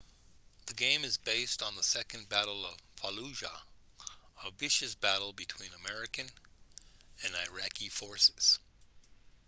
the 0.65 0.73
game 0.73 1.05
is 1.05 1.19
based 1.19 1.61
on 1.61 1.75
the 1.75 1.83
second 1.83 2.27
battle 2.27 2.65
of 2.65 2.73
fallujah 2.97 3.59
a 4.47 4.51
vicious 4.57 4.95
battle 4.95 5.31
between 5.31 5.69
american 5.85 6.25
and 7.23 7.35
iraqi 7.47 7.87
forces 7.87 8.57